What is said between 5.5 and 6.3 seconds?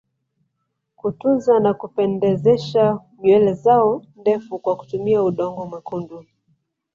mwekundu